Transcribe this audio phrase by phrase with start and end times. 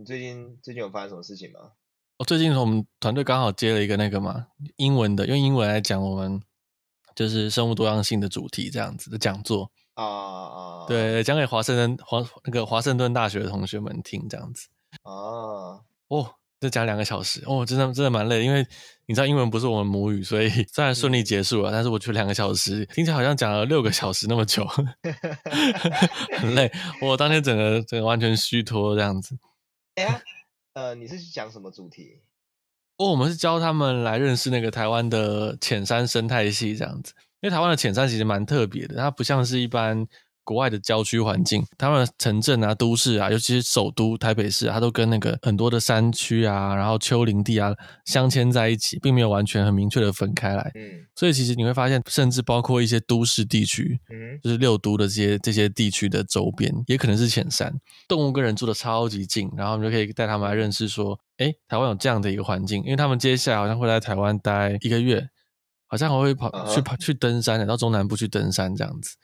[0.00, 1.60] 你最近最近有发生什么事情吗？
[2.16, 6.40] 我最近我们团队刚好接了一个那个嘛，英文的，用英文来讲我们
[7.14, 14.68] 就是生物多样性的主题这样子的讲座啊啊，对，讲给华盛顿华那个华盛顿大学的同学们听这样子
[15.02, 16.34] 啊，哦。
[16.60, 18.62] 就讲两个小时哦，真的真的蛮累，因为
[19.06, 24.66] 你知道英文不是我们母语，所以 虽然顺利结束了，嗯、但是我觉得两个小时听起来好像讲了六个小时那么久，
[26.36, 26.70] 很累。
[27.00, 29.38] 我当天整个整个完全虚脱这样子。
[29.96, 30.20] 哎呀，
[30.74, 32.20] 呃，你是讲什么主题？
[32.96, 40.06] 哦，我们是教他们来认识那个台湾的浅山生态系这样子，因为台湾的浅山其实蛮特别的，它不像是一般。
[40.44, 47.72] 国外的郊区环境，他们的城镇啊、都市啊，尤其是首都台北市啊，它都跟那个很多的山区啊，然后丘陵地啊
[48.04, 50.70] 镶嵌在一起，并没有完全很明确的分开来。
[50.74, 57.72] 嗯，所以其实你会发现，甚至包括一些都市地区，嗯，就是六都的这些这些地区的周边，也可能是浅山，
[58.08, 65.28] 动物跟人住的超级近，然后我们就可以带他们来认识说，哎，台湾有这样的一个环境，因为他们接下来好像会在台湾待一个月，
[65.86, 69.16] 好像还会跑去跑去登山，到中南部去登山这样子。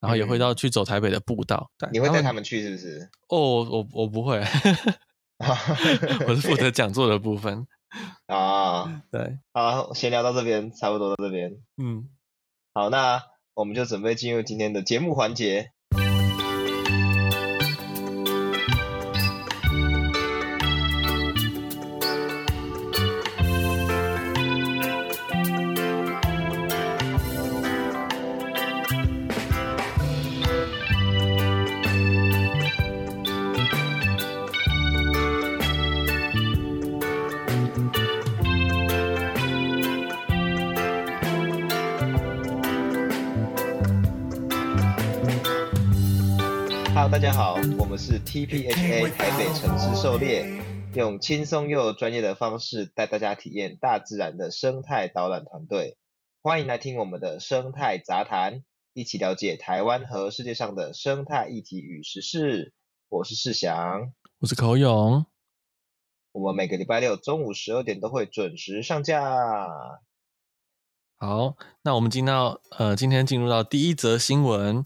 [0.00, 3.10] 然后也会到去走台北的步道，嗯、你会带他们去是不是？
[3.28, 4.38] 哦，我我不会，
[6.28, 7.66] 我是负责讲座的部分
[8.26, 9.02] 啊。
[9.10, 11.56] 对，好，先聊到这边，差不多到这边。
[11.76, 12.08] 嗯，
[12.74, 13.22] 好，那
[13.54, 15.72] 我们就准备进入今天的节目环节。
[48.28, 50.44] TPHA 台北城市狩猎，
[50.94, 55.96] 用轻松又专业的方式带大家体验大自然的生态导览团队。
[56.42, 62.74] 欢迎来听我们的生态杂谈，一起了解台湾和世界上的生态议题与时事。
[63.08, 65.24] 我是世祥，我是口勇。
[66.32, 69.38] 我们每个礼拜六中午十二点都会准时上架。
[71.16, 74.84] 好，那我们进到呃，今天进入到第一则新闻。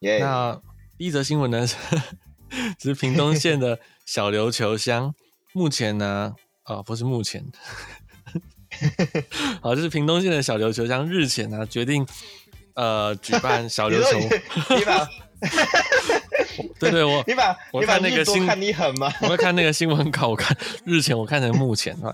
[0.00, 0.60] 耶那
[0.98, 1.64] 第一则新闻呢，
[2.78, 5.14] 是是屏东县的小琉球乡，
[5.52, 7.44] 目前呢，啊、哦，不是目前，
[9.60, 11.08] 好，就是屏东县的小琉球乡。
[11.08, 12.06] 日前呢决定，
[12.74, 14.18] 呃，举办小琉球，
[14.76, 15.08] 你把，
[16.78, 19.12] 对对，我，你把，我看那个新，看你狠吗？
[19.22, 21.96] 我会看那个新闻稿，我看日前，我看成目前，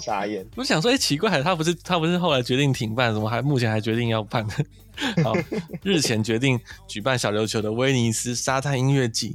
[0.00, 4.46] 傻眼，我想说，哎，奇怪，他不是他不是后来决定停办，怎么还目前还决定要办？
[5.24, 5.34] 好，
[5.82, 9.34] 日前决定举办小琉球的威尼斯沙滩音乐季，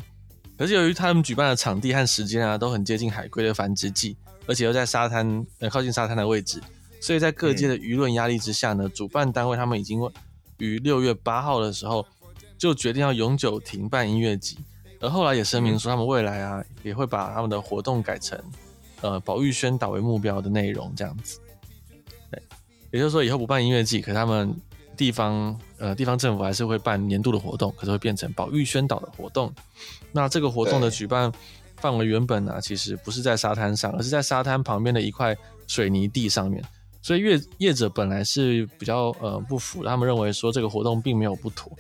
[0.57, 4.15] 可是由于他们举办的场地和时间啊都很接近海龟的繁殖季，
[4.45, 6.61] 而且又在沙滩呃靠近沙滩的位置，
[7.01, 9.99] 所以在各界的舆论压力之下呢，主办单位他们已经
[10.57, 12.05] 于六月八号的时候
[12.57, 14.59] 就决定要永久停办音乐季，
[14.99, 18.39] 而后来也声明说他们未来啊也会把他们的活动改成
[19.01, 21.39] 呃保育宣导为目标的内容这样子，
[22.29, 22.41] 对，
[22.91, 24.55] 也就是说以后不办音乐季，可他们。
[24.97, 29.53] 地方呃，地方政府还是会办年度的活动，可是会变成保育宣导的活动。
[30.11, 31.31] 那这个活动的举办
[31.77, 35.37] 范围原本呢、啊，其实不是在沙滩上，而是在沙滩旁边的一块
[35.67, 36.63] 水泥地上面。
[37.01, 41.71] 所以业业者本来是比较呃不服，他们认为说这个活动并没有不妥，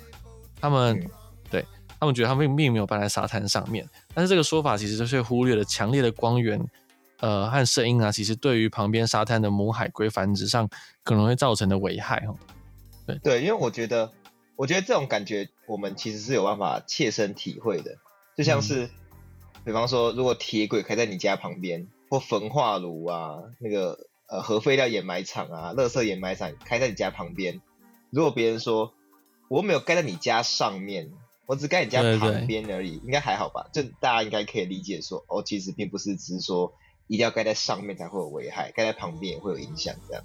[0.61, 1.09] 他们、嗯、
[1.49, 1.65] 对
[1.99, 3.85] 他们觉得他们并并没有办在沙滩上面。
[4.13, 6.63] 但是这个说法其实就是忽略了强烈的光源
[7.19, 10.69] 呃和声音啊，其实对于旁边沙滩的母海龟繁殖上
[11.03, 12.35] 可能会造成的危害哦。
[13.07, 14.11] 对，对，因为我觉得，
[14.57, 17.97] 我觉得这种感觉我们其实是有办法切身体会的，
[18.35, 18.89] 就像是，嗯、
[19.65, 23.97] 比方说，如果铁轨开在你家旁边，或焚化炉啊，那个
[24.27, 27.61] 呃核废料掩埋场啊，垃圾掩埋场开在你家旁边，
[28.09, 28.93] 如果别人说
[29.49, 31.09] 我没有盖在你家上面，
[31.45, 33.69] 我只盖你家旁边而已，对对应该还好吧？
[33.71, 36.73] 就大家应该可以理解说，哦，其实并不是只是说
[37.07, 40.23] 一定要盖在上面才会有危害，盖在旁边也会有影响这样。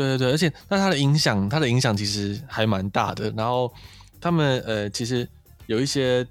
[0.00, 3.30] 对对对，而且那它的影响，它的影响其实还蛮大的。
[3.36, 3.72] 然后
[4.20, 5.28] 他们呃，其实
[5.66, 6.26] 有一些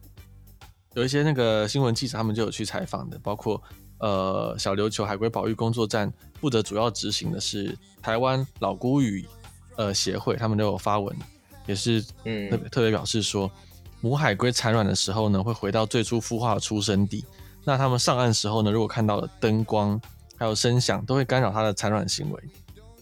[0.95, 3.61] 有一些那个新闻记者，他们就有去采访的，包括
[3.99, 9.27] 呃小琉球海龟保育工作站负责主要执行的是台湾老姑语
[9.77, 11.15] 呃协会，他们都有发文，
[11.67, 13.49] 也是嗯特别特别表示说，
[14.01, 17.23] 母海龟产卵的时候呢，会回到最初孵化的出生地。
[17.63, 19.99] 那他们上岸时候呢，如果看到了灯光
[20.37, 22.43] 还有声响，都会干扰它的产卵行为。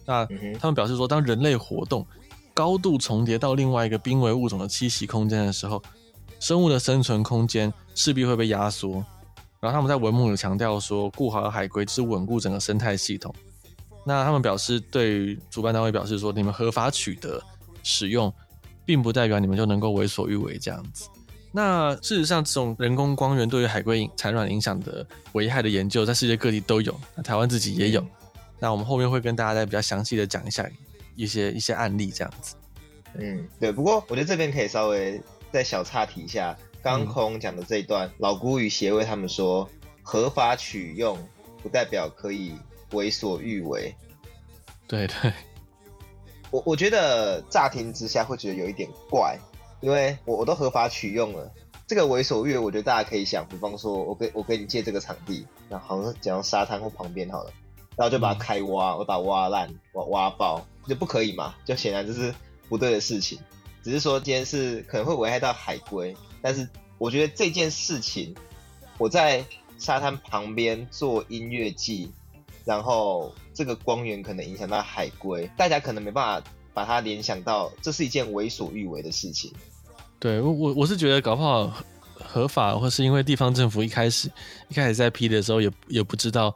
[0.08, 0.26] 那
[0.58, 2.04] 他们表示说，当人类活动
[2.54, 5.84] 高度重叠到另外一个濒危物种的栖息空间的时候，
[6.40, 9.06] 生物的生存空间势必会被压缩。
[9.60, 13.34] 然后他们在文末有强调说，顾好海龟是稳固整个生态系统。
[14.06, 17.42] 那他们表示，对于主办单位表示说，你们合法取得
[17.84, 18.34] 使用，
[18.86, 21.10] 并不代表你们就能够为所欲为这样子。
[21.52, 28.06] 那事实上，这种人工光源对于海龟产卵影响的危害的研究，在世界各地都有，那台湾自己也有。
[28.60, 30.70] 那我们后面会跟大家再比较详细的讲一下
[31.16, 32.56] 一些一些案例这样子。
[33.16, 33.72] 嗯，对。
[33.72, 35.22] 不过我觉得这边可以稍微
[35.52, 39.70] 再小岔题一下，刚刚孔讲的这一段，嗯、老姑与协会他们说，
[40.02, 41.18] 合法取用
[41.62, 42.56] 不代表可以
[42.92, 43.94] 为所欲为。
[44.88, 45.34] 对对。
[46.52, 49.38] 我我觉得乍听之下会觉得有一点怪。
[49.80, 51.54] 因为我我都合法取用了，
[51.86, 57.54] 这个为所欲为，我觉得大家可以想，比方说我给我给你借这个场地，那好像讲沙滩或旁边好了，
[57.98, 61.54] 然后就把它开挖，我把它挖烂，挖挖爆，就不可以嘛？
[61.66, 62.34] 就显然这是
[62.70, 63.38] 不对的事情。
[63.84, 66.68] 只是说今天是可能会危害到海龟，但是
[66.98, 68.34] 我觉得这件事情，
[68.98, 69.44] 我在
[69.78, 72.12] 沙滩旁边做音乐季，
[72.64, 76.50] 然后这个光源可能影响到海龟，大家可能没办法。
[76.78, 79.52] 把它联想到，这是一件为所欲为的事情。
[80.20, 81.74] 对我，我我是觉得搞不好
[82.14, 84.30] 合法，或是因为地方政府一开始
[84.70, 86.56] 一开始在批的时候，也也不知道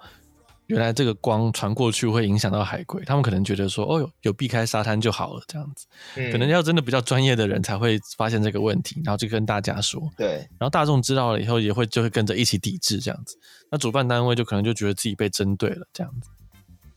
[0.72, 5.86] 原来这个光传过去会影响到海龟，他们可能觉得说，哦哟，有避开沙滩就好了，这样子。
[6.16, 10.02] 嗯，可能要真的比较专业的人才会发现这个问题，然后就跟大家说。
[10.18, 13.38] 对，然后大众知道了以后，也会就会跟着一起抵制这样子。
[13.70, 16.30] 那主办单位就可能就觉得自己被针对了，这样子。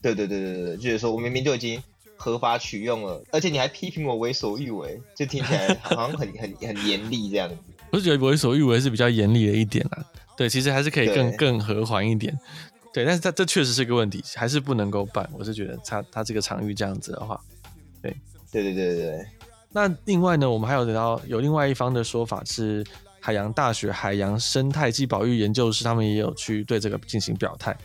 [0.00, 1.82] 对对对对对，就是说我明明就已经。
[2.16, 7.56] 合法取用了，而且你还批评我为所欲为，就听起来好像很很很严厉这样子。
[7.90, 10.02] 我是觉得为所欲为是比较严厉的一点啦。
[10.36, 12.32] 对，其实还是可以更更和缓一点。
[12.94, 15.28] 对，但是它这确实是个问题，还是不能够办。
[15.32, 17.38] 我是觉得它它这个场域这样子的话，
[18.00, 18.16] 对，
[18.52, 19.26] 对对对对对。
[19.72, 22.86] 那另外呢，我们还有得到有另外一方的说法是，
[23.18, 27.76] 海洋大学海洋生态暨保育研究室，他们也有去对这个进行表态。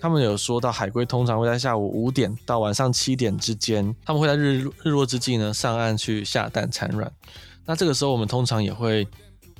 [0.00, 7.12] 他们有说到，海龟通常会在下午五点到晚上七点之间，他们会在日日落之际呢上岸去下蛋产卵。
[7.66, 9.06] 那这个时候我们通常也会，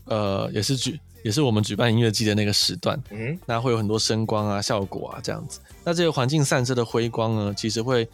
[0.06, 5.60] 呃，也是举也是我们举办音乐季的那个时段，嗯，那会有很多声光啊、效果啊这样子。
[5.84, 8.08] 那这个环境散射的辉光呢，其实会，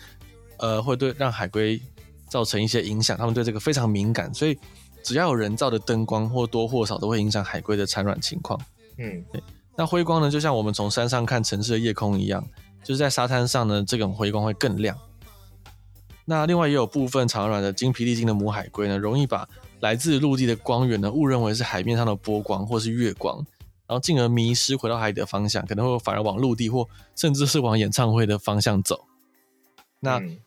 [0.59, 1.81] 呃，会对让海龟
[2.29, 4.59] 造成一些影响，他们对这个非常敏感，所以
[5.03, 8.59] 只要有人造的灯光或多或少都会影响海龟的产卵情况。
[8.97, 9.43] 嗯，对。
[9.77, 12.47] 那辉光呢，就像我们从山上看城市的夜空一样，
[12.85, 14.97] 就是在沙滩上呢，这种辉光会更亮。
[16.25, 19.49] 那另外也有部分产卵的精疲力尽的母海龟呢，容易把
[19.83, 23.37] 来自陆地的光源呢误认为是海面上的波光或是月光，
[23.89, 29.05] 然后进而迷失回到海底的方向，可能会反而往陆地或甚至是往演唱会的方向走。
[29.99, 30.39] 那、嗯、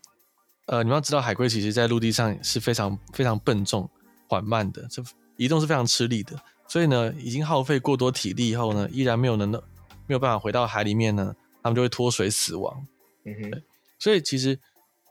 [0.67, 3.89] 呃，你们要知道，海龟其实在陆地上是非常非常笨重、
[4.29, 5.03] 缓慢的，这
[5.35, 6.33] 移动是非常吃力的。
[6.67, 12.87] 所以呢，已经耗费过多体力以后呢，依然没有能没有办法回到海里面呢，他们就会脱水死亡。
[13.25, 13.61] 嗯哼，
[13.99, 14.57] 所以其实，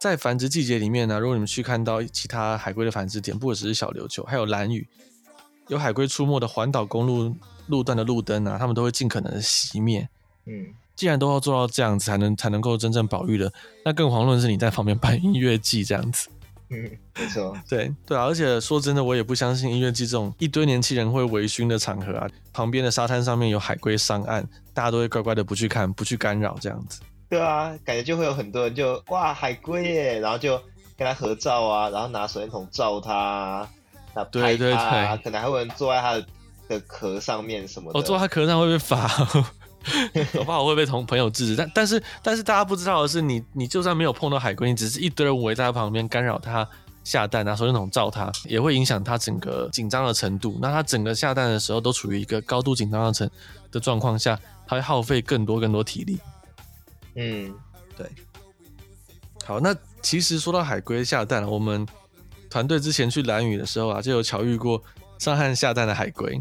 [0.04, 4.86] 在繁殖季节里面呢，如果你们去看到其他海龟的繁殖点，不只是小琉球，还有蓝屿，
[5.68, 7.34] 有海龟出没的环岛公路
[7.68, 10.06] 路段的路灯啊，他们都会尽可能的熄灭。
[10.44, 13.50] 嗯，既然都要做到这样子，才能才能够真正保育的，
[13.82, 16.28] 那更遑论是你在旁边办音乐祭这样子。
[16.68, 27.00] 嗯，没错，对对啊，而且说真的，我也不相信音乐祭这种一堆年轻人会微醺的场合啊，旁边的沙滩上面有海龟上岸，大家都会乖乖的不去看，不去干扰这样子。
[27.34, 30.56] 对啊，感觉就会有很多人就哇海龟耶，然后就
[30.96, 33.68] 跟他合照啊，然后拿手电筒照他，
[34.14, 36.26] 那拍他，对对对，可能还会有人坐在他的
[36.68, 37.98] 的壳上面什么的。
[37.98, 39.10] 我、哦、坐在他壳上会被罚。
[40.38, 46.66] 我怕我会被同朋友制止，但但是但是大家不知道的是你，你你就算没有碰到海龟，你只是一堆人围在他旁边干扰他
[47.02, 50.56] 下蛋，拿手电筒照他，也会影响他整个紧张的程度。
[50.62, 53.28] 那他整个下蛋的时候都处于一个高度紧张的程
[53.72, 54.38] 的状况下，
[54.68, 56.20] 他会耗费更多更多体力。
[57.16, 57.54] 嗯，
[57.96, 58.06] 对。
[59.44, 61.86] 好，那其实说到海龟下蛋，我们
[62.48, 64.82] 团队之前去蓝屿的时候啊，就有巧遇过
[65.18, 66.40] 上岸下蛋的海龟。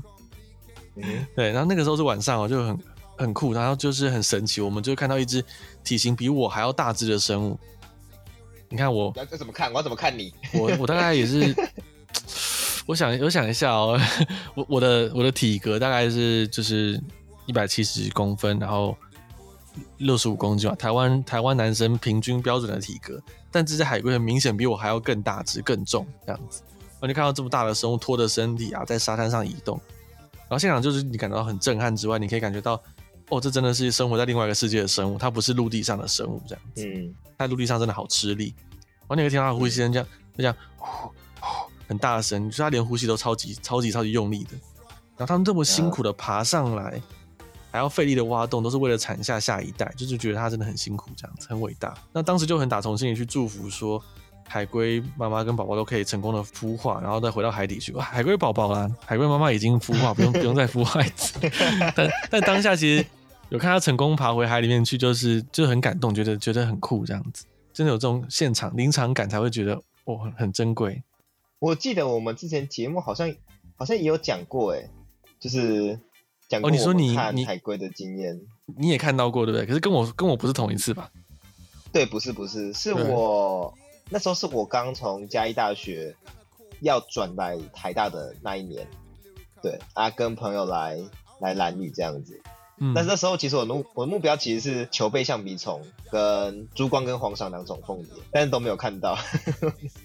[0.95, 2.77] 嗯，对，然后那个时候是晚上，哦就很。
[3.15, 5.41] 很酷，然后就是很神奇，我们就看到一只
[5.83, 7.57] 体型比我还要大只的生物。
[8.67, 9.71] 你看我，要怎么看？
[9.71, 10.33] 我要怎么看你？
[10.51, 11.55] 我我大概也是，
[12.87, 14.01] 我想我想一下哦，
[14.55, 16.99] 我我的我的体格大概是就是
[17.45, 18.97] 一百七十公分，然后
[19.97, 23.21] 六十五公斤吧，台湾台湾男生平均标准的体格。
[23.51, 26.61] 但这只海龟很明显比我还要更大只、更重这样子。
[26.79, 29.79] 然后你看到这么大的生物拖着身体啊，在沙滩上移动，
[30.33, 32.81] 然后现场就是你感到很震撼之外，你可以感觉到。
[33.29, 36.85] 哦，这真的是生活在另外一个世界的生物，它不是陆地上的生物这样子。
[36.85, 38.53] 嗯，在陆地上真的好吃力。
[38.99, 44.51] 然后你会听到它呼吸声这样，就这样呼呼，很大声，就是他连呼吸都超级超级超级用力的。
[45.15, 47.01] 然后他们这么辛苦的爬上来，
[47.73, 51.91] 还要费力的挖洞，都是为了产下下一代，就是觉得他真的很辛苦，这样子很伟大。
[52.11, 53.99] 那当时就很打从心里去祝福说，
[54.47, 57.91] 海龟妈妈跟宝宝都可以成功的孵化，然后再回到海底去。
[57.93, 61.33] 哇，海龟宝宝啦，海龟妈妈已经孵化，不用不用再孵孩子。
[61.95, 63.03] 但但当下其实
[63.49, 69.73] 有看他成功爬回海里面去，就是就很感动，觉得觉得很酷，这样子真的有这种现场临场感，才会觉得
[70.05, 71.01] 哦很很珍贵。
[71.57, 73.33] 我记得我们之前节目好像
[73.75, 74.89] 好像也有讲过，哎，
[75.39, 75.99] 就是
[76.47, 76.69] 讲过。
[76.69, 78.39] 哦，你说你你海龟的经验，
[78.77, 79.65] 你也看到过对不对？
[79.65, 81.11] 可是跟我跟我不是同一次吧？
[81.91, 83.73] 对，不是不是，是我。
[84.09, 86.15] 那时候是我刚从嘉义大学
[86.81, 88.85] 要转来台大的那一年，
[89.61, 90.99] 对啊，跟朋友来
[91.39, 92.39] 来蓝屿这样子。
[92.77, 95.81] 嗯，但是那时候其实我目我的目标其实是球背象鼻虫
[96.11, 99.17] 跟珠光跟黄赏两种凤蝶，但是都没有看到。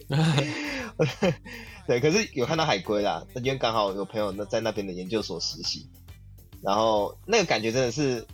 [1.87, 5.89] 对，可是有看到海龟啦，那因为刚好有朋友那在那边的研究所实习，
[6.63, 8.27] 然后那个感觉真的是。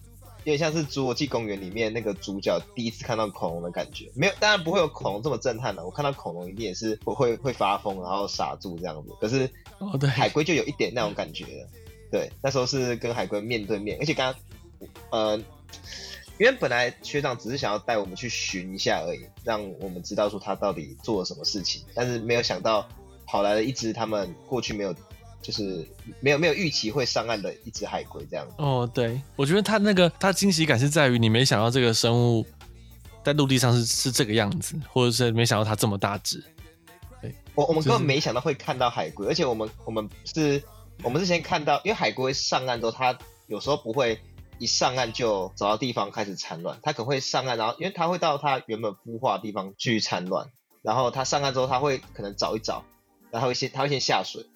[0.46, 5.82] 有点像是《侏罗纪公园》里面那个主角第一次看到恐龙的感觉，没有，当然不会有恐龙这么震撼了。
[5.82, 9.10] 我看到恐龙一定也是会会会发疯，然后傻住这样子。
[9.18, 11.68] 可是，哦，对，海龟就有一点那种感觉了。
[12.12, 14.34] 对，那时候是跟海龟面对面，而且刚
[14.78, 15.38] 刚，呃，
[16.38, 22.86] 因为本来学长只是想要带我们去寻一下而已，让我们知道说他到底做了什么事情，但是没有想到
[23.24, 24.94] 跑来了一只他们过去没有。
[25.44, 25.86] 就是
[26.20, 28.54] 没有没有预期会上岸的一只海龟这样子。
[28.56, 32.46] 哦，对，我觉得它那个它惊喜感是在于你没想到这个生物
[33.22, 36.42] 在陆地上是是这个样子，或者是没想到它这么大只。
[37.20, 40.62] 对，我我们根本没想到会看到海龟，而且我们我们是
[41.02, 44.18] 我们之前看到，因为海龟上岸之后，它有时候不会
[44.58, 50.48] 一上岸就找到地方开始产卵，它可能会上岸，然后因为它会到它原本孵化的地方去产卵，
[50.80, 52.82] 然后它上岸之后，它会可能找一找，
[53.30, 54.46] 然后会先它会先下水。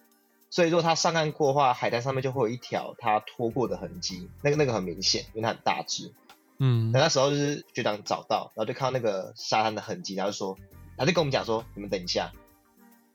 [0.51, 6.15] 所以，如果它上岸过的话，海滩上面就会有一条它拖过的痕迹，那个那个很明显，因为它很大只。
[6.59, 10.59] 嗯，那那时候就是学长找到，然后就看到那个沙滩的痕迹，然后就说，
[10.97, 12.33] 他就跟我们讲说，你们等一下，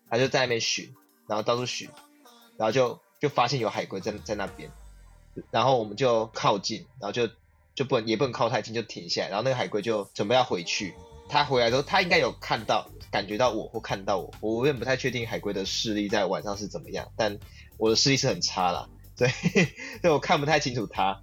[0.09, 0.93] 他就在那边寻，
[1.27, 1.89] 然后到处寻，
[2.55, 4.71] 然后就就发现有海龟在在那边，
[5.51, 7.27] 然后我们就靠近，然后就
[7.75, 10.93] 就不能也不能靠太近，就停下来，然后那个海龟就准备要回去。
[11.33, 14.31] 他回来之后，他应该有看到、感觉到我或看到我。
[14.39, 17.39] 我有点不太确定海龟的视力在晚上是怎么样，但
[17.77, 19.31] 我的视力是很差啦，所以
[20.01, 21.19] 所以我看不太清楚他。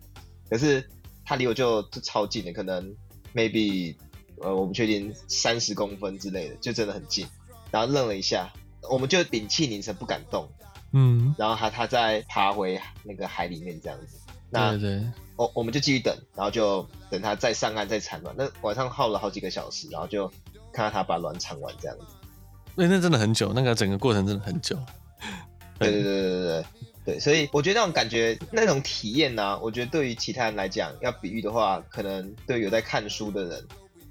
[0.51, 0.91] 可是
[1.25, 2.95] 他离我就就超近的，可能
[3.33, 3.95] maybe
[4.43, 7.27] 呃我不确定三十公分之类的，就真的很近。
[7.71, 8.53] 然后愣了一下，
[8.91, 10.51] 我们就屏气凝神不敢动。
[10.93, 14.19] 嗯，然后他他再爬回那个海里面这样子。
[14.51, 15.05] 那对对。
[15.41, 18.35] 我我们就继续等，然后就等它再上岸再产卵。
[18.37, 20.31] 那晚上耗了好几个小时，然后就
[20.71, 22.05] 看到它把卵产完这样子。
[22.77, 24.77] 对，那真的很久，那个整个过程真的很久。
[25.81, 26.65] 对对对对对对
[27.07, 33.67] 对，所以我觉得那种感觉、那种体验呢、啊，我觉得对于其他人来讲，要比喻的话，可能对于有在看书的人，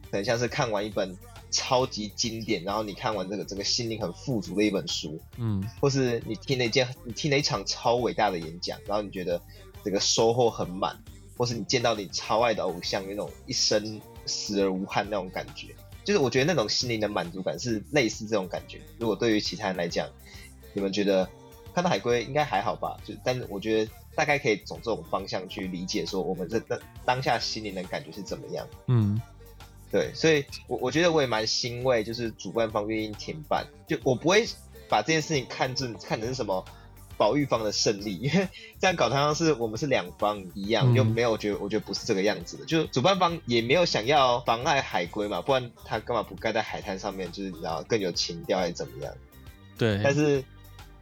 [0.09, 1.15] 可能像是看完一本
[1.51, 9.39] 超级经典，然后你看完这个整个心灵很富足的一本书，嗯，或是你听了一件你听了一场超伟大的演讲，然后你觉得
[9.83, 10.97] 这个收获很满。
[11.39, 18.81] 或是你见到你超爱的偶像，那种一生死而无憾那种感觉，就是我觉得那种心灵的满足感是类似这种感觉。
[18.99, 20.05] 如果对于其他人来讲，
[20.73, 21.25] 你们觉得
[21.73, 22.99] 看到海龟应该还好吧？
[23.05, 28.67] 就但是我觉得大概可以从这种方向去理解，说我们这当当下心灵的感觉是怎么样。
[28.87, 29.21] 嗯，
[29.89, 34.45] 对，所以我我觉得我也蛮欣慰，就是主办方愿意停办，就我不会
[34.89, 36.65] 把这件事情看成看成是什么。
[37.19, 38.47] 保育方的胜利， 因为
[38.79, 42.65] 这样搞，好像是我们是两方一样，就没有觉得，我觉得不是这个样子的。
[42.65, 47.29] 就主办方也没有想要妨碍海龟嘛，不然他干嘛不盖在海滩上面？
[47.29, 49.13] 就是然后更有情调还是怎么样？
[49.77, 49.99] 对。
[50.01, 50.41] 但是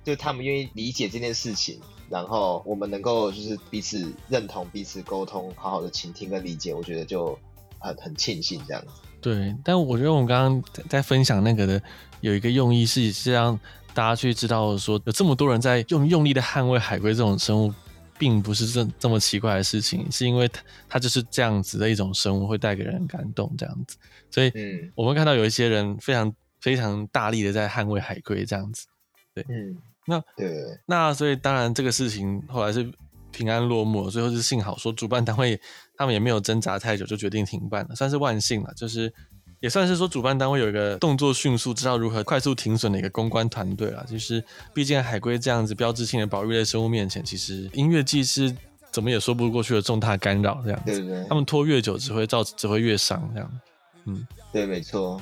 [0.03, 7.37] 就他们愿意理解这件事情，然后我们能够就是彼此认同、彼此沟通、好好的倾听跟理解，我觉得就
[7.77, 8.87] 很很庆幸这样子。
[9.21, 11.81] 对，但我觉得我们刚刚在分享那个的
[12.21, 13.59] 有一个用意是是让。
[13.97, 17.73] 大家去知道说，有这么多人在用用力的捍卫海龟这种生物，
[18.15, 23.97] 并不是这这么奇怪的事情，是因为它它就是这样子的一种生物，会带给人感动这样子。
[24.29, 28.85] 所以，嗯，我们看到有一些人非常非常大力的在捍卫海龟这样子。
[29.33, 29.75] 对，嗯，
[30.05, 32.87] 那对，那所以当然这个事情后来是
[33.31, 35.59] 平安落幕，最后是幸好说主办单位
[35.95, 39.11] 他们也没有挣扎太久，就决定停办了，算是万幸了，就是。
[39.59, 44.05] 也算是说，主办单位有一个动作迅速，知道如何快速停损的一个公关团队了。
[44.07, 48.55] 就是，毕竟海龟这样子标志性的保育类生物面前，其实音乐祭是
[48.91, 50.61] 怎么也说不过去的重大干扰。
[50.63, 53.27] 这样子，对对对，他们拖越久，只会造只会越伤。
[53.33, 53.59] 这样，
[54.05, 55.19] 嗯，对，没错。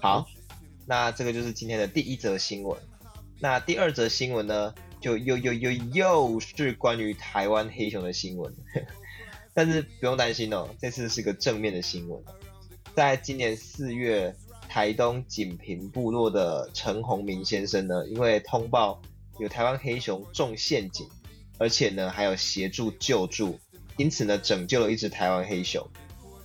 [0.00, 0.26] 好，
[0.86, 2.80] 那这个就是今天的第一则新闻。
[3.38, 8.50] 那第二则新闻呢，就又又又又是关于台湾黑熊的新闻，
[9.52, 12.18] 但是不用担心哦，这次是个正面的新闻。
[12.94, 14.34] 在今年四月，
[14.68, 19.00] 台东锦屏部落的陈宏明先生呢，因为通报
[19.38, 21.08] 有台湾黑熊中陷阱，
[21.56, 23.58] 而且呢还有协助救助，
[23.96, 25.82] 因此呢拯救了一只台湾黑熊。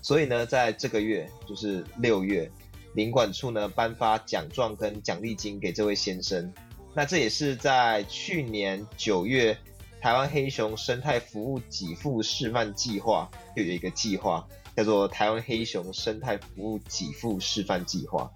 [0.01, 2.49] 所以呢，在这个月，就是六月，
[2.93, 6.53] 领管处呢颁发奖状跟奖励金给这位先生。
[6.93, 9.57] 那这也是在去年九月，
[9.99, 14.47] 台湾黑熊生态服务给付示范计划又有一个计划。
[14.77, 18.31] 叫做台湾黑熊生态服务给付示范计划。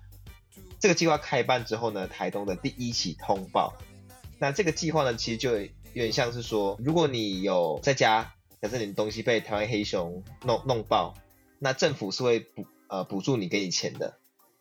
[0.80, 3.78] 这个计划开办之后呢，台东的第一起通报。
[4.40, 11.14] 那这个计划呢，其实就有点像是说，如果你有在家，假设你的东西被台湾黑熊弄弄爆，
[11.60, 14.18] 那政府是会补呃补助你给你钱的。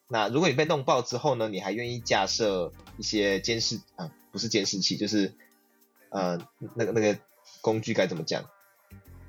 [0.06, 5.34] 那如果你被弄爆之后呢，你还愿意架设一些监视啊、不是监视器，就是
[6.10, 7.18] 呃那个那个
[7.62, 8.44] 工具该怎么讲？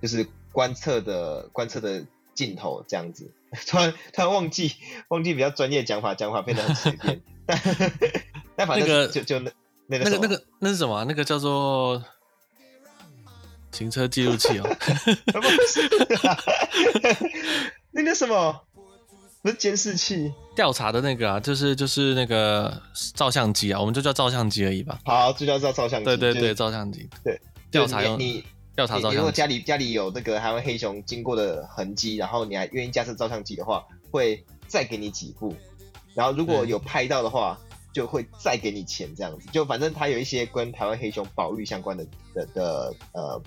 [0.01, 2.05] 就是观测的观测的。
[2.33, 3.31] 镜头这样子，
[3.67, 4.73] 突然突然忘记
[5.09, 7.21] 忘记比较专业讲法，讲法变得很随便。
[8.55, 9.51] 但反正就、那个、就，就那
[9.87, 11.05] 那个那个那个那是什么、啊？
[11.07, 12.01] 那个叫做
[13.71, 14.63] 行车记录器哦。
[15.33, 15.81] 不是、
[16.27, 16.37] 啊，
[17.91, 18.61] 那个什么
[19.41, 20.31] 不是监视器？
[20.55, 22.81] 调查的那个啊，就是就是那个
[23.13, 24.99] 照相机啊，我们就叫照相机而已吧。
[25.03, 26.05] 好，就叫照照相机。
[26.05, 27.09] 对对对，照相机。
[27.23, 28.43] 对，调查用你。
[28.75, 35.53] 调查照如果家里家里有那个台湾黑熊经过的痕迹，然后你还愿意架设照相机的话，会再给你几部。
[36.13, 37.59] 然后如果有拍到的话，
[37.93, 39.49] 就会再给你钱这样子。
[39.51, 43.41] 就反正它有一些跟台湾黑熊保育相关的的的呃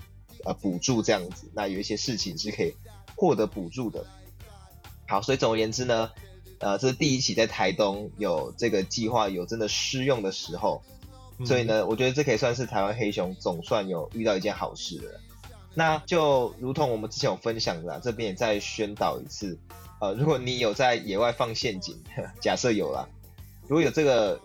[0.45, 1.49] 呃补助这样子。
[1.55, 2.75] 那有一些事情是可以
[3.15, 4.05] 获得补助的。
[5.07, 6.11] 好，所以总而言之呢，
[6.59, 10.83] 呃，这是第一起在台东有这个计划有真的施用的时候。
[11.43, 15.19] 所以呢，我觉得这可以算是台湾黑熊总算有遇到一件好事了。
[15.73, 19.59] 那就如同我们之前有分享的啦，这边也再宣导一次。
[19.99, 22.01] 呃，如果你有在野外放陷阱，
[22.39, 23.09] 假设有啦，
[23.63, 24.39] 如果有这个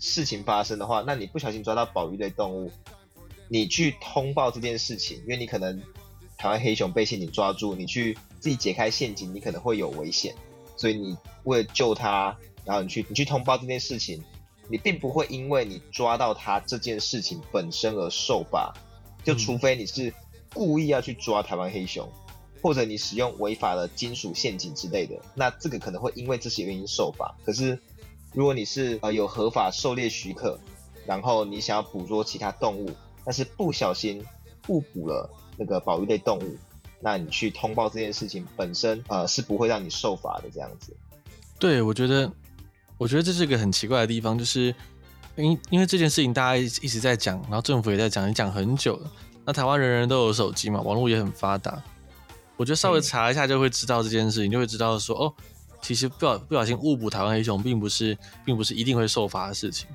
[0.00, 2.72] 事情发生的话，那你不小心抓到保育类动物，
[3.46, 5.80] 你去通报这件事情，因为你可能
[6.36, 10.34] 台湾黑熊被陷阱抓住，你去自己解开陷阱，你可能会有危险，
[10.76, 14.24] 所以你为了救它，然后你去你去通报这件事情。
[14.72, 18.72] 你并不会因为你抓到它这件事情本身而受罚，
[19.22, 20.14] 就除非你是
[20.54, 22.08] 故意要去抓台湾黑熊，
[22.62, 27.34] 或者你使用违法的金属陷阱之类的，那这个可能会因为这些原因受罚。
[27.44, 27.78] 可是
[28.32, 30.58] 如果你是呃有合法狩猎许可，
[31.04, 32.90] 然后你想要捕捉其他动物，
[33.26, 34.24] 但是不小心
[34.68, 36.56] 误捕了那个保育类动物，
[36.98, 40.96] 那你去通报这件事情本身呃是不会让你受罚的这样子。
[41.58, 42.32] 对，我觉得。
[43.02, 44.72] 我觉得这是一个很奇怪的地方，就是
[45.34, 49.10] 因因为这件事情大家一直在讲，然后政府也在讲，也讲很久了。
[49.44, 51.82] 那台湾人人都有手机嘛，网络也很发达。
[52.56, 55.34] 我觉得稍微查一下就会知道这件事情，就会知道说哦，
[55.82, 59.88] 其实不小不小心误捕台湾黑熊，并不是并不是一定会受罚的事情。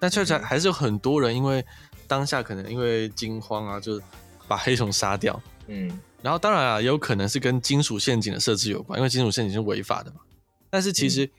[0.00, 1.64] 但确实还是有很多人因为
[2.08, 4.00] 当下可能因为惊慌啊，就
[4.48, 5.40] 把黑熊杀掉。
[5.68, 5.88] 嗯，
[6.20, 10.16] 然后当然啊，也有可能是跟金属陷阱的设置有关，因为金属陷阱是违法的嘛。
[10.68, 11.30] 但是其实。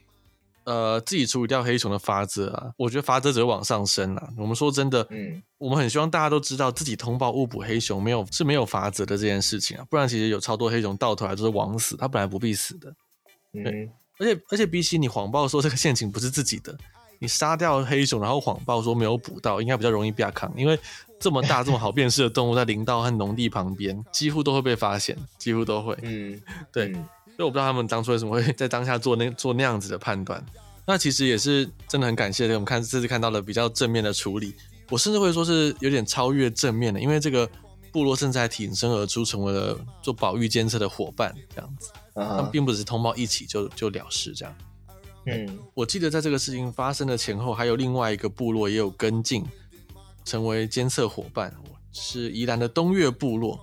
[0.64, 4.28] 嗯呃，自己处理掉黑熊的法则啊，我觉得法则只会往上升啊。
[4.36, 12.94] 我们说真的，嗯，我们很希望大家都知道自己通报误捕黑熊没有是没有法则的这件事情啊，不然其实有超多黑熊到头来都是枉死，他本来不必死的。
[13.52, 16.76] 对，嗯，而且而且比起你谎报说这个陷阱不是自己的，
[17.18, 20.78] 你杀掉黑熊然后谎报说没有捕到，应该比较容易被扛，因为
[21.20, 25.96] 这么大这么好辨识的动物在林道和农地旁边，几乎都会被发现，几乎都会。
[26.02, 26.40] 嗯，
[26.72, 26.92] 对。
[26.92, 27.04] 嗯
[27.42, 30.44] 所以我不知道他们当初为什么会 在当下做那做那样子的判断。
[30.86, 34.54] 那其实也是真的很感谢，我们看这次看到了比较正面的处理。
[34.88, 37.48] 我甚至会说是有点超越正面的，因为这个
[37.90, 41.90] 部落甚至还挺身而出，成为了做保育监测的伙伴这样子。
[42.14, 42.36] Uh.
[42.36, 44.54] 他们并不只是通报一起就就了事这样。
[45.26, 49.44] 嗯，我记得在这个事情发生的前后，还有另外一个部落也有跟进，
[50.24, 51.52] 成为监测伙伴，
[51.90, 53.58] 是宜兰的东岳部落。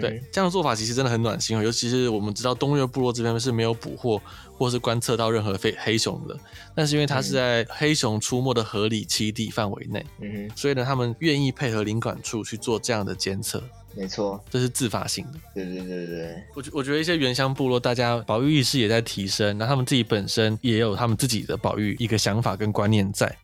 [0.00, 4.20] 对，这样的做法其实真的很暖心哦，尤其是我们知道东岳部落这边是没有捕获
[4.56, 6.36] 或是观测到任何黑黑熊的，
[6.74, 13.62] 但是因为它是在黑熊出没的合理栖地范围内，嗯哼，所以呢，他们愿意配合林管处去做这样的监测。
[13.94, 15.38] 没错，这是自发性的。
[15.54, 23.36] 对对对对，我觉我觉得一些原乡部落，大家保育意识也在提升，那他们自己本身也有他们自己的保育一个想法跟观念在。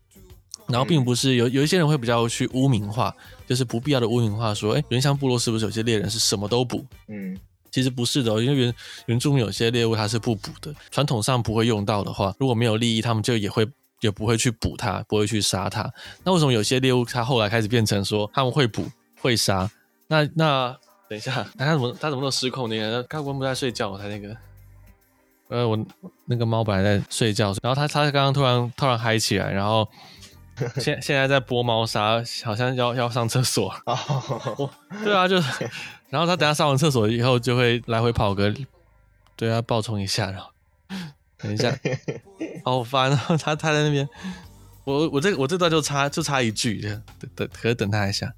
[0.69, 3.15] 然后并不是有有一些人会比较去污名化，
[3.47, 6.85] 就是不必要的污名化，说，哎，原乡部落是不是有些猎人是什么都捕？
[7.09, 7.39] 嗯，
[7.71, 8.75] 其实不是的，因为原
[9.07, 13.67] 原住民有些猎物它是不捕的，传统上不会用到的话，如果没有利益，他们就也会
[14.01, 15.91] 也不会去捕它，不会去杀它。
[16.23, 18.85] 那为什么有些猎物它后来开始变成说他们会捕
[19.21, 19.71] 会杀？
[20.07, 20.77] 那那
[21.09, 22.69] 等一下，他怎么他怎么都失控？
[22.69, 24.37] 那个刚刚不在睡觉，他那个
[25.49, 25.79] 呃，我
[26.27, 29.89] 那个猫本来在睡觉，然后它它刚刚突然突然嗨起来，然后
[30.81, 33.75] 现现在在拨猫砂，好像要要上厕所。
[33.87, 34.71] 哦，
[35.05, 35.71] 对啊，就是
[36.11, 38.55] 然后他等下上完厕所以后就会来回跑个，
[39.37, 40.51] 对啊，暴冲一下，然后。
[41.41, 41.73] 等一下，
[42.65, 43.25] 好烦啊！
[43.41, 44.09] 他他在那边，
[44.83, 48.35] 我我这我这段就差就差一句，等等，可是等他一下，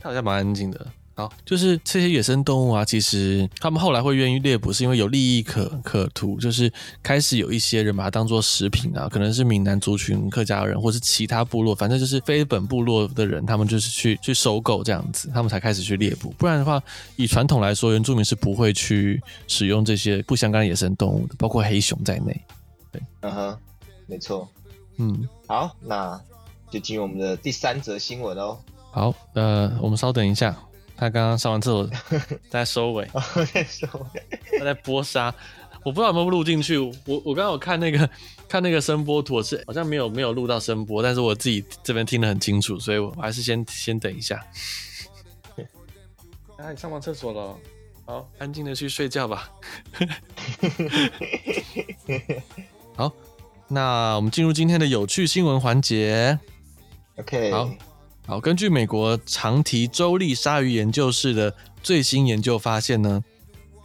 [0.00, 0.86] 他好像蛮安静的。
[1.18, 16.32] 好，就是这些野生动物啊，其实他们后来会愿意猎捕，是因为有利益可可图，就是开始有一些人把它当做食品啊，可能是闽南族群、客家人，或是其他部落，反正就是非本部落的人，他们就是去去收购这样子，他们才开始去猎捕。
[16.38, 16.80] 不然的话，
[17.16, 22.40] 以传统来说，原住民是不会去使用这些不相干的野生动物的，包括黑熊在内。
[22.92, 23.58] 对，嗯哼，
[24.06, 24.48] 没错。
[24.98, 26.20] 嗯，好，那
[26.70, 28.56] 就进入我们的第三则新闻哦。
[28.92, 30.56] 好，呃，我们稍等一下。
[30.98, 31.88] 他刚刚上完厕所，
[32.50, 33.08] 在收尾，
[33.54, 34.20] 在收尾，
[34.58, 35.32] 他在播沙，
[35.84, 36.76] 我不知道有没有录进去。
[36.76, 36.92] 我
[37.24, 38.10] 我刚刚有看那个
[38.48, 44.44] 看那个声波图，是好像没有没有录到声波，但是我自己这边听得很清楚，所以我还是先先等一下。
[46.56, 47.56] 啊，你上完厕所了，
[48.04, 49.48] 好，安静的去睡觉吧。
[52.96, 53.12] 好，
[53.68, 56.36] 那我们进入今天的有趣新闻环节。
[57.18, 57.70] OK，好。
[58.28, 63.24] 好，根据美国长堤州立鲨鱼研究室的最新研究发现呢，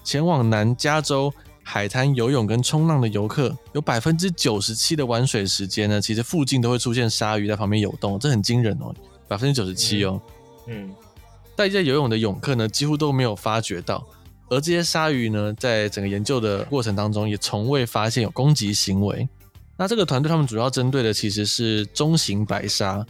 [0.03, 8.93] 前往南加州海滩游泳跟冲浪的游客，有百分之九十七的玩水时间呢，其实附近都会出现鲨鱼在旁边游动，这很惊人哦，
[9.29, 10.21] 百分之九十七哦。
[10.67, 10.93] 嗯，
[11.56, 14.06] 在这游泳的泳客呢，几乎都没有发觉到，
[14.49, 19.25] 而这些鲨鱼呢，在整个研究的过程当中，也从未发现有攻击行为。
[19.77, 23.06] 那这个团队他们主要针对的其实是中型白鲨。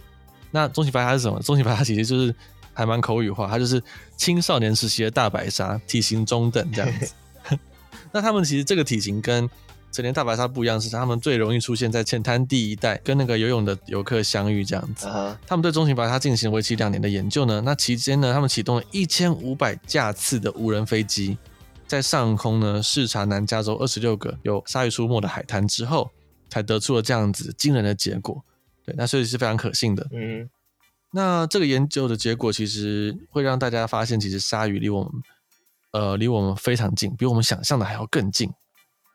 [0.54, 1.39] 那中型白鲨是什么？
[1.42, 2.34] 中型白鲨其实就是
[2.74, 3.82] 还蛮口语化，它就是
[4.16, 7.12] 青少年时期的大白鲨，体型中等这样子。
[8.13, 9.50] 那他们其实这个体型跟
[9.92, 15.08] 成年大白鲨不一样，是他们最容易出现在浅滩地一带，跟那个游泳的游客相遇这样子。
[15.08, 15.38] Uh huh.
[15.48, 17.62] 他们对中型白鲨进行为期两年的研究呢。
[17.66, 21.38] 那期间呢，他们启动了一千五百架次的无人飞机，
[21.88, 26.10] 在上空呢视察南加州二十六个有鲨鱼出没的海滩之后，
[26.50, 28.44] 才得出了这样子惊人的结果。
[28.86, 30.08] 对，那所以是非常可信的。
[30.12, 30.50] 嗯，
[31.12, 35.12] 那这个研究的结果其实会让大家发现，其实鲨鱼离我们，
[35.91, 38.50] 呃，离我们非常近，比我们想象的还要更近。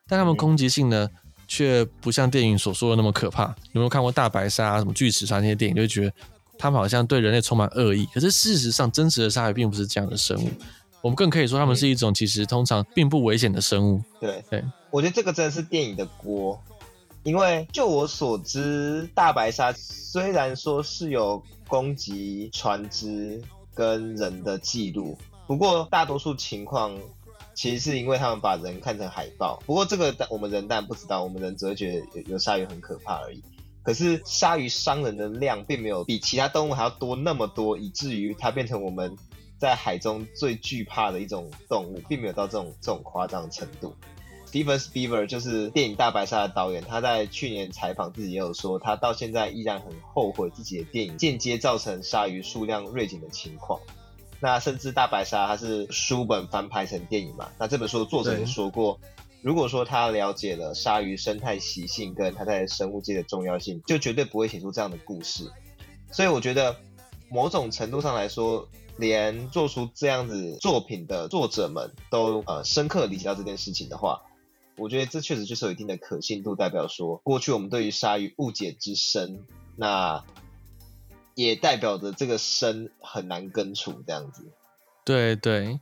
[0.09, 1.09] 但它们攻击性呢，
[1.47, 3.45] 却不像电影所说的那么可怕。
[3.73, 6.13] 有没有看过大白鲨啊、什么巨齿鲨那些电影，就会觉得
[6.59, 8.07] 它们好像对人类充满恶意。
[8.15, 10.49] 可是事实上，真实的鲨鱼并不是这样的生物。
[11.03, 14.03] 我们更可以说，它们是一种其实通常并不危险的生物。
[14.19, 16.61] 对对，我觉得这个真的是电影的锅。
[17.29, 23.43] 因为就我所知，大白鲨虽然说是有攻击船只
[23.75, 26.99] 跟人的记录，不过大多数情况
[27.53, 29.63] 其实是因为他们把人看成海豹。
[29.67, 33.45] 不过这个我们人当然不知道，我们人只会觉得有有鲨鱼很可怕而已。
[33.83, 39.15] 可是鲨鱼伤人的量并没有比其他动物还要多那么多，以至于它变成我们
[39.59, 43.95] 在海中最惧怕的一种动物，并没有到这种这种夸张的程度。
[44.51, 53.79] Steven Spielberg 就是电影《大白鲨》的导演，他在去年采访自己也有说，他到现在依然很后悔自己的电影间接造成鲨鱼数量锐减的情况。
[54.41, 57.51] 那甚至《大白鲨》它是书本翻拍成电影嘛？
[57.59, 58.99] 那这本书的作者也说过，
[59.43, 65.53] 如果说他了解了鲨鱼生态习性跟它在生物界的重要性，就绝对不会写出这样的故事。
[66.11, 66.75] 所以我觉得，
[67.29, 74.23] 某种程度上来说，连做出这样子作品的作者们都呃深刻理解到这件事情的话。
[74.79, 79.45] 我觉得这确实就是有一定的可信度，代表说过去我们对于鲨鱼误解之深，
[79.77, 80.23] 那
[81.35, 84.45] 也代表着这个深很难根除这样子。
[85.05, 85.79] 对对，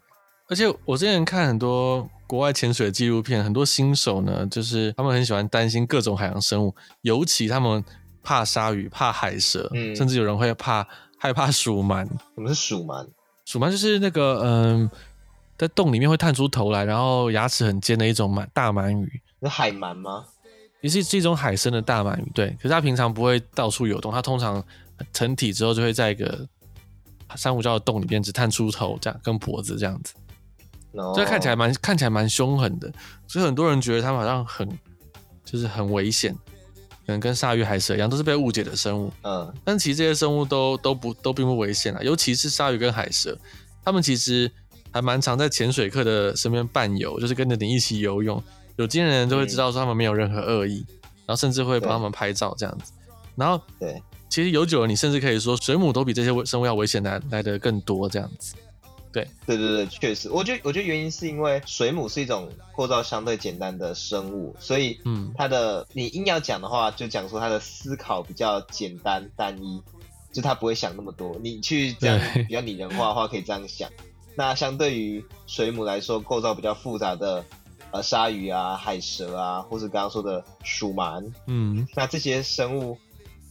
[0.48, 7.84] 而且我之前看很多国外潜水纪录片，很多新手呢，就是他们很喜欢担心各种海洋生物，尤其他们
[8.22, 10.86] 怕鲨鱼、怕海蛇，嗯，甚至有人会怕
[11.18, 12.06] 害怕鼠螨。
[12.34, 13.06] 什么是鼠螨？
[13.44, 14.90] 鼠螨就是那个嗯。
[15.58, 19.20] 在洞里面会探出头来，然后牙齿很尖的一种鳗大鳗鱼。
[19.40, 20.24] 是海鳗吗？
[20.82, 22.50] 也是是一种海生的大鳗鱼，对。
[22.60, 24.62] 可是它平常不会到处游动，它通常
[25.12, 26.46] 成体之后就会在一个
[27.34, 30.14] 珊瑚礁的洞里面只探出头，这样跟脖子这样子。
[31.22, 32.92] 以看起来蛮看起来蛮凶狠的，
[33.26, 34.68] 所以很多人觉得它们好像很
[35.44, 36.34] 就是很危险，
[37.06, 39.12] 可能跟鲨鱼、海蛇一样，都是被误解的生物。
[39.22, 43.38] 嗯，但其实这些生物都都不都并不危险啊，尤其是鲨鱼跟海蛇，
[43.82, 44.50] 它们其实。
[44.96, 48.42] 还蛮常在潜水客的身边伴游，就是跟着你一起游泳。
[48.76, 50.82] 有经验的人就会知道说他们没有任何恶意，
[51.26, 52.92] 然后甚至会帮他们拍照这样子。
[53.34, 58.54] 然后对，其实有久了，你甚至可以说水母都比这些生物要危险来来的更多这样子。
[59.12, 69.82] 对，对对对，确实，我觉得我觉得原因是因为水母是一种构造相对简单的生物，所以嗯，它的你硬要讲的话，就讲说它的思考比较简单单一，
[70.32, 71.34] 就它不会想那么多。
[71.42, 73.90] 你去这样比较拟人化的话，可以这样想。
[74.36, 77.42] 那相对于水母来说，构造比较复杂的
[77.90, 82.98] 呃鲨鱼啊、海蛇啊，或是刚刚说的鼠鳗，嗯，那这些生物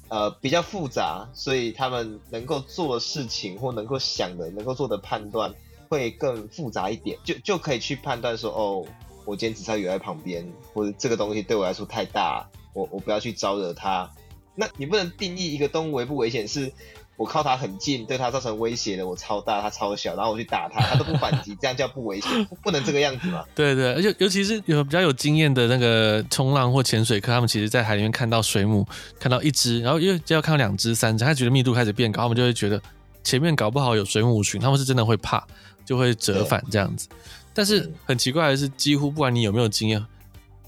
[0.09, 5.51] 呃比较复杂，所以他们能够做的事情或能够想的、能够做的判断
[5.89, 8.85] 会更复杂一点，就就可以去判断说，哦，
[9.25, 14.07] 我今天只是要游在旁边，或者这个东西对我来说太大，我我不要去招惹它。
[14.53, 16.71] 那你不能定义一个动物危不危险是？
[17.17, 23.45] 我靠它很近，对它造成威胁的，我超大，它超小，然后我去打它，它都不反击，这样叫不危险，不能这个样子嘛？
[23.55, 28.85] 对对，而且尤其是有比较有经验的那个冲浪或潜水客，他们其实在海里面看到水母，
[29.19, 32.81] 看到一只，然后又就要看到两只、三只，他觉得密度开始变高，他们就会觉得
[33.23, 35.41] 前面搞不好有水母群，他们是真的会怕，
[35.85, 37.07] 就会折返这样子。
[37.53, 40.05] 但是很奇怪的是，几乎不管你有没有经验。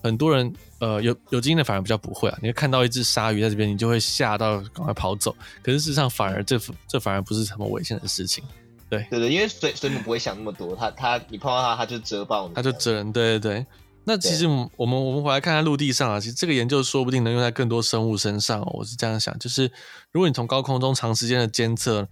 [0.07, 5.35] 很多人呃有有经验的反而比较不会啊，你会看到一只鲨鱼在这边，你就会吓到赶快跑走。
[5.61, 8.43] 可是事实上反而这这反而不是什么危险的事情，
[8.89, 13.11] 对对对，因为水水母不会想那么多，它它你碰到它它就蛰爆你，它就蛰人。
[13.11, 13.65] 对对对，
[14.05, 18.71] 那其实我们我们回来看看陆地上啊，其实这个研究说不定能用在更多生物身上哦。
[18.79, 19.71] 我是这样想，就是
[20.11, 22.07] 如果你从高空中长时间的监测，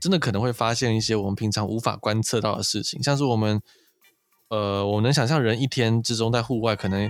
[0.00, 3.60] 真的可能会发现一些我们平常无法观测到的事情，像是我们。
[4.50, 7.06] 呃，我能想象人一天之中在户外，可能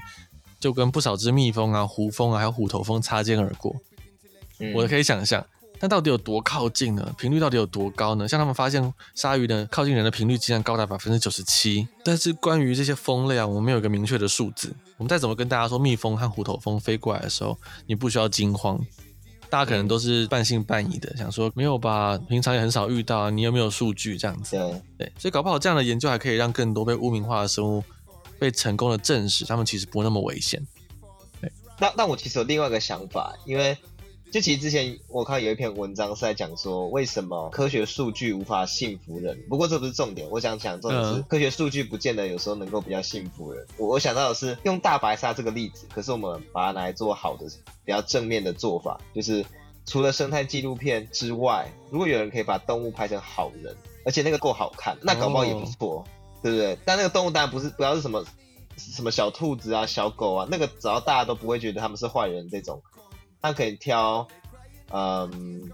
[0.61, 3.75] 就跟不少只蜜蜂啊、胡蜂啊，还有虎头蜂擦肩而过。
[4.61, 5.47] 嗯、我可以想象，
[5.81, 7.15] 那到底有多靠近呢？
[7.17, 8.27] 频率到底有多高呢？
[8.27, 11.87] 像他们发现鲨鱼的靠近人的频率竟然高达百分之九十七。
[12.05, 14.75] 但是关于这些蜂类啊，我们没有一个明确的数字。
[14.97, 18.85] 我们再怎么跟大家说蜜蜂和虎头蜂飞过来的时候，你不需要惊慌。
[19.51, 23.31] 大家可能都是半信半疑的，想说没有吧，平常也很少遇到啊。
[23.31, 24.57] 你有没有数据这样子？
[24.99, 27.83] 对，所以搞不好这样的研究还可以让更多被污名化的生物
[28.39, 30.65] 被成功的证实，他们其实不那么危险。
[31.41, 33.77] 对，那那我其实有另外一个想法，因为。
[34.31, 39.35] 就其实之前我看有一篇文章是在讲说，为什么科学数据无法信服人。
[39.49, 43.67] 不过这不是重点，我想讲重点是科学数据不见得有时候能够比较信服人。
[43.79, 47.47] 我我想到的是用大白鲨这个例子，可是我们把它拿来做好的
[47.87, 49.43] 比较正面的做法，就是
[49.87, 53.75] 除了生态纪录片之外，如果有人可以把动物拍成好人，
[54.05, 56.05] 而且那个够好看，那搞不好也不错，哦、
[56.43, 56.79] 对不对？
[56.85, 58.25] 但那个动物当然不是，不要是什么
[58.77, 62.83] 什么小兔子啊、小狗啊，那个只要大家都不会觉得他们是坏人这种。
[63.41, 64.27] 他可以挑，
[64.91, 65.71] 嗯，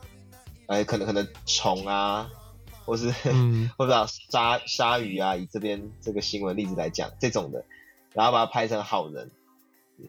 [0.66, 2.30] 哎、欸，可能可能虫啊，
[2.84, 7.64] 或是、嗯、 或者鲨鲨鱼啊，以这边这个新闻例子来讲，这种的，
[8.12, 9.30] 然后把它拍成好人，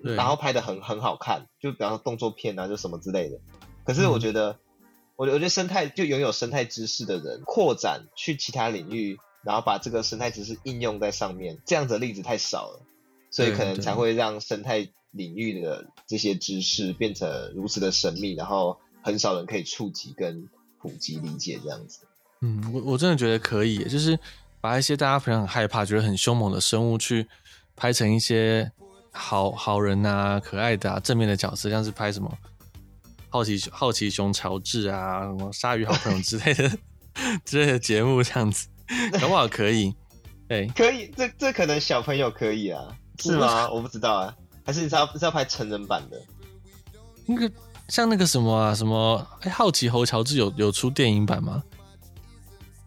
[0.01, 3.39] 然后拍的很很好看，就比方说动作片啊，就什么之类的。
[3.85, 4.57] 可是我觉得，嗯、
[5.15, 12.81] 我我觉得生态就拥有生态知识的人扩展去其他领域，然后把这个生态知识应用在上面，这样子的例子太少了，
[13.29, 14.89] 所以可能才会让生态。
[15.15, 20.45] 领域的这些知识变成如此的神秘，然后很少人可以触及跟
[20.77, 22.01] 普及理解这样子。
[22.41, 24.19] 嗯，我我真的觉得可以，就是
[24.59, 27.25] 把一些大家非常很害怕、觉得很凶猛的生物，去
[27.77, 28.69] 拍成一些
[29.09, 32.37] 好好人啊、可爱的啊、正面的角色，像是拍什么
[33.29, 36.77] 好奇好奇熊乔治啊、什么鲨鱼好朋友之类的
[37.45, 38.67] 之类的节目，这样子，
[39.19, 39.93] 搞不好可以。
[40.47, 42.83] 对，可以，这这可能小朋友可以啊，
[43.19, 43.69] 是吗？
[43.69, 44.35] 我不知道啊。
[44.63, 46.21] 还是你是要是要拍成人版的？
[47.25, 47.51] 那个
[47.87, 49.27] 像那个什么啊，什么？
[49.41, 51.63] 哎、欸，好奇猴乔治有有出电影版吗？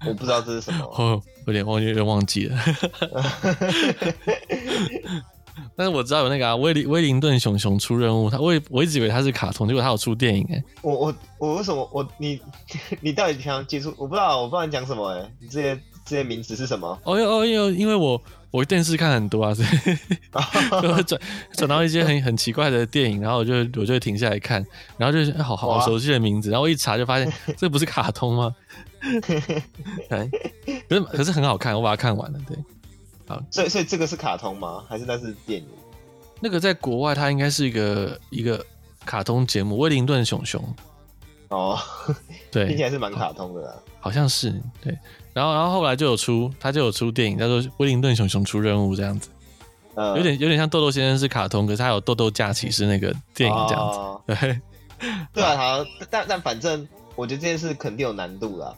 [0.06, 2.56] 我不知道这是什么，哦，有点忘，有点忘记了。
[5.76, 10.62] 但是我知道有那个啊，威灵威灵顿熊熊出任务，他我我一直以为他是卡通，结果他有出电影哎。
[10.82, 12.40] 我我我为什么我你
[13.00, 13.94] 你到底平常接触？
[13.96, 16.98] 我不知道，我不知道你讲什么哎，你这些这些名词是什么？
[17.04, 18.20] 哦哟哦哟，因为我。
[18.50, 19.68] 我电视看很多啊，所以
[20.80, 21.20] 就会转
[21.52, 24.64] 转到一些很很奇怪的电影，然后我就我就会停下来看，
[24.96, 28.54] 然后就是好好熟悉的名字，然后我一查就发现 这不是卡通吗？
[30.88, 32.38] 可是可是很好看，我把它看完了。
[32.48, 32.56] 对，
[33.28, 34.82] 好，所以所以这个是卡通吗？
[34.88, 35.68] 还是那是电影？
[36.40, 38.64] 那个在国外它应该是一个一个
[39.04, 40.62] 卡通节目，威灵顿熊熊。
[41.48, 41.78] 哦，
[42.50, 44.50] 对， 听起来是蛮卡通的啦，好像是
[44.82, 44.96] 对。
[45.32, 49.28] 然后，然后后来就有出，他就有出电影，叫做《威灵顿熊熊出任务》这样子，
[49.94, 53.98] 呃、有点有点像豆豆先生是卡通，可是他有豆豆假期是那个电影这样子。
[53.98, 54.60] 哦、对，
[55.32, 58.74] 对啊，好，但但反正我觉得这件事肯定有难度啦，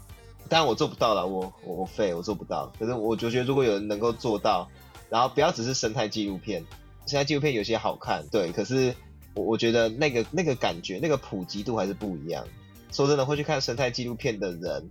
[0.50, 2.70] 当然我做不到了，我我我废，我做不到。
[2.78, 4.68] 可是我就觉得如果有人能够做到，
[5.08, 6.62] 然后不要只是生态纪录片，
[7.06, 8.92] 生态纪录片有些好看，对，可是
[9.34, 12.44] 我我觉得那个那个感觉，那个普及度还是不一样。
[12.90, 14.90] 说真的，会去看生态纪录片的人，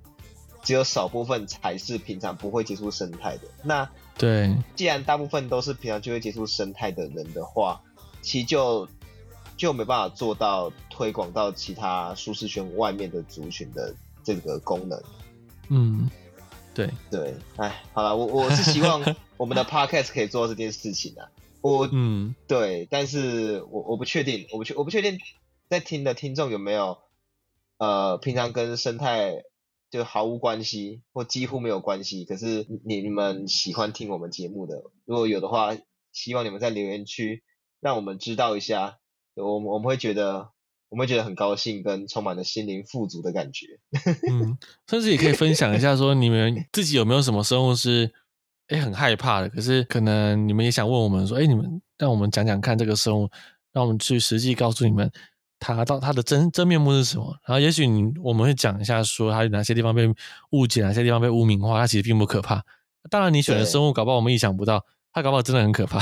[0.64, 3.44] 只有少部分才是平常不会接触生态的。
[3.62, 7.82] 那对，既然大部分都是平常就会接触生态的人的话，
[8.22, 8.88] 其实就
[9.58, 13.94] 就没办法做到推广到其他舒适圈外面的族群的
[14.24, 14.98] 这个功能。
[15.70, 16.10] 嗯，
[16.74, 16.90] 对。
[17.10, 19.02] 对，哎，好了，我我是希望
[19.38, 21.30] 我们的 podcast 可以做到这件事情啊。
[21.62, 25.20] 我嗯，对，但是我我不确定，我不确我不确定
[25.70, 26.98] 在听的听众有没有
[27.78, 29.44] 呃平常跟生态
[29.90, 35.76] 就毫无关系或几乎没有关系，可是你你们喜欢听我们节目的，如果有的话，
[36.14, 37.44] 希望你们在留言区
[37.82, 38.98] 让我们知道一下，
[39.36, 40.52] 我们我们会觉得
[40.90, 43.66] 我们会觉得很高兴跟充满了心灵富足的感觉。
[44.30, 48.12] 嗯，甚至也可以分享一下说你们 自己有没有什么生物是。
[48.70, 49.50] 哎，很害怕的。
[49.50, 53.28] 可是可能你们也想问我们说，哎，你们让我们讲讲看这个生物，
[53.74, 55.12] 让我们去实际告诉你们
[55.58, 57.36] 它到它的真真面目是什么。
[57.48, 60.08] 然后也许你我们会讲一下，说它有哪些地方被
[60.52, 62.64] 误解，哪些地方被污名化，它其实并不可怕。
[63.10, 66.00] 当然，你选的生物，搞不好我们意想不到，它搞不好真的很可怕。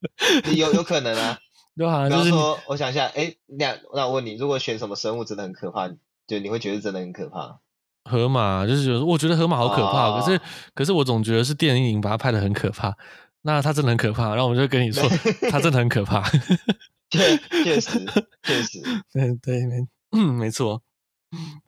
[0.54, 1.38] 有有可能啊，
[1.76, 5.88] 就好像就是说，我想一下，哎，那那我问你，如果选什么生物真的很可怕，
[6.26, 7.58] 就你会觉得真的很可怕？
[8.04, 10.40] 河马就是觉得，我觉得河马好可怕，哦，可是
[10.74, 12.96] 可是我总觉得是电影把它拍的很可怕，
[13.42, 15.02] 那它真的很可怕，然后我就跟你说，
[15.50, 16.22] 它真的很可怕。
[17.10, 18.06] 确确实
[18.42, 18.80] 确实，
[19.12, 20.82] 对对没嗯 没错。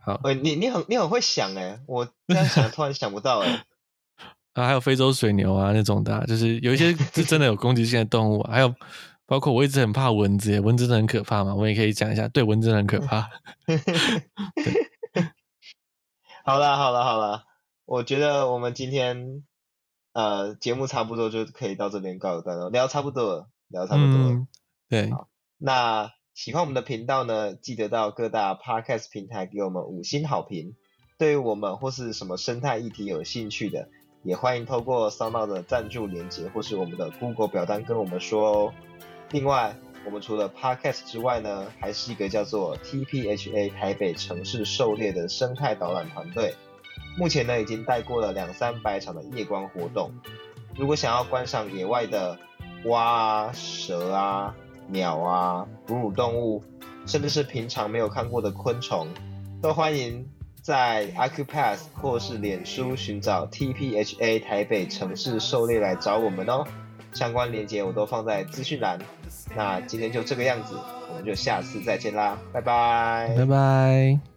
[0.02, 3.64] 好，哎你你很你很会想哎，我这样想突然想不到哎。
[4.54, 8.74] 啊，还有非洲水牛啊那种的，啊，就是有一些是真的有攻击性的动物，啊，还有
[9.26, 13.30] 包括我一直很怕蚊子，蚊子真的很可怕嘛，我也可以讲一下，对，蚊子很可怕。
[16.44, 17.44] 好啦好啦好啦，
[17.86, 19.42] 我觉得我们今天
[20.12, 24.28] 呃节目差不多就可以到这边告一段落，聊差不多了，聊差不多了。
[24.32, 24.46] 嗯、
[24.90, 30.76] 对，好，那喜欢我们的频道呢，记得到各大 podcast 平台给我们五星好评。
[31.16, 33.88] 对于我们或是什么生态议题有兴趣的，
[34.22, 38.74] 也欢迎透过 SoundOn 的赞助连接或是我们的 Google 表单跟我们说哦。
[39.30, 46.54] 另外，我们除了 Podcast 之外呢，还是一个叫做 TPHA 台北城市狩猎的生态导览团队。
[47.16, 50.10] 目前呢，已经带过了两三百场的夜光活动。
[50.76, 52.38] 如果想要观赏野外的
[52.86, 54.54] 蛙啊、蛇啊、
[54.88, 56.62] 鸟啊、哺乳动物，
[57.06, 59.08] 甚至是平常没有看过的昆虫，
[59.62, 60.28] 都欢迎
[60.60, 66.64] 在 Accupass 或是脸书寻找 TPHA 台北城市狩猎来找我们哦。
[67.14, 68.98] 相关链接我都放在资讯栏。
[69.54, 70.74] 那今天就这个样子，
[71.10, 74.33] 我们就下次再见啦，拜拜，拜拜。